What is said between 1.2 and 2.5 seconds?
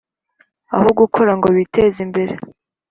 ngo biteze imbere